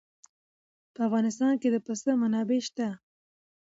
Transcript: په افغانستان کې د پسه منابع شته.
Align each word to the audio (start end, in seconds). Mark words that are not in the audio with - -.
په 0.93 0.99
افغانستان 1.07 1.53
کې 1.61 1.69
د 1.71 1.77
پسه 1.85 2.11
منابع 2.21 2.59
شته. 2.67 2.87